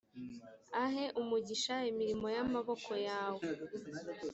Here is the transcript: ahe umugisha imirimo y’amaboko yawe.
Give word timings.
ahe 0.83 1.05
umugisha 1.21 1.75
imirimo 1.91 2.27
y’amaboko 2.35 2.91
yawe. 3.07 3.41